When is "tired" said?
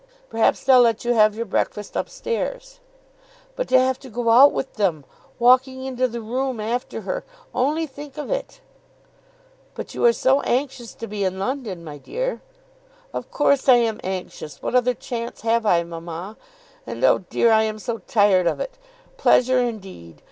17.99-18.47